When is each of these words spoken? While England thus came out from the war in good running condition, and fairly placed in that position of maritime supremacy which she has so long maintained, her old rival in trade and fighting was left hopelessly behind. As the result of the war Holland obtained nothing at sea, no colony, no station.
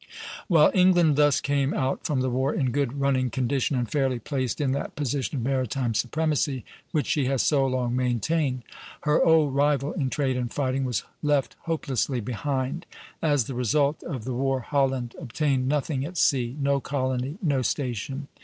While 0.47 0.71
England 0.73 1.15
thus 1.15 1.39
came 1.39 1.75
out 1.75 2.05
from 2.07 2.21
the 2.21 2.29
war 2.31 2.55
in 2.55 2.71
good 2.71 2.99
running 2.99 3.29
condition, 3.29 3.75
and 3.75 3.87
fairly 3.87 4.17
placed 4.17 4.59
in 4.59 4.71
that 4.71 4.95
position 4.95 5.37
of 5.37 5.43
maritime 5.43 5.93
supremacy 5.93 6.65
which 6.91 7.05
she 7.05 7.25
has 7.25 7.43
so 7.43 7.67
long 7.67 7.95
maintained, 7.95 8.63
her 9.01 9.23
old 9.23 9.53
rival 9.53 9.93
in 9.93 10.09
trade 10.09 10.37
and 10.37 10.51
fighting 10.51 10.85
was 10.85 11.03
left 11.21 11.55
hopelessly 11.65 12.19
behind. 12.19 12.87
As 13.21 13.43
the 13.43 13.53
result 13.53 14.01
of 14.01 14.23
the 14.25 14.33
war 14.33 14.61
Holland 14.61 15.13
obtained 15.19 15.67
nothing 15.67 16.03
at 16.03 16.17
sea, 16.17 16.57
no 16.59 16.79
colony, 16.79 17.37
no 17.43 17.61
station. 17.61 18.27